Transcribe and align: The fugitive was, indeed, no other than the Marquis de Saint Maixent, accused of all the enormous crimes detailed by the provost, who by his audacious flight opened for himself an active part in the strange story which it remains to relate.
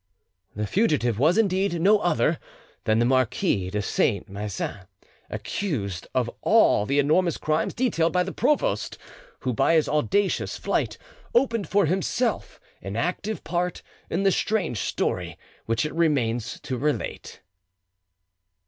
The 0.55 0.65
fugitive 0.65 1.19
was, 1.19 1.37
indeed, 1.37 1.79
no 1.79 1.99
other 1.99 2.39
than 2.85 2.97
the 2.97 3.05
Marquis 3.05 3.69
de 3.69 3.83
Saint 3.83 4.27
Maixent, 4.27 4.87
accused 5.29 6.07
of 6.15 6.27
all 6.41 6.87
the 6.87 6.97
enormous 6.97 7.37
crimes 7.37 7.75
detailed 7.75 8.11
by 8.11 8.23
the 8.23 8.31
provost, 8.31 8.97
who 9.41 9.53
by 9.53 9.75
his 9.75 9.87
audacious 9.87 10.57
flight 10.57 10.97
opened 11.35 11.69
for 11.69 11.85
himself 11.85 12.59
an 12.81 12.95
active 12.95 13.43
part 13.43 13.83
in 14.09 14.23
the 14.23 14.31
strange 14.31 14.79
story 14.79 15.37
which 15.67 15.85
it 15.85 15.93
remains 15.93 16.59
to 16.61 16.79
relate. 16.79 17.41